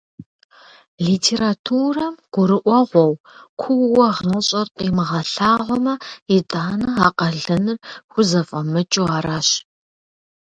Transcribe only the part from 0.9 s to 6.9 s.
Литературэм гурыӀуэгъуэу куууэ гъащӀэр къимыгъэлъагъуэмэ, итӀанэ